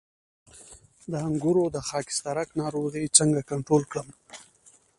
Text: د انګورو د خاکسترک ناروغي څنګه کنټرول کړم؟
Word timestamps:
د 1.11 1.13
انګورو 1.27 1.63
د 1.75 1.77
خاکسترک 1.89 2.49
ناروغي 2.61 3.05
څنګه 3.17 3.41
کنټرول 3.51 3.83
کړم؟ 3.91 4.09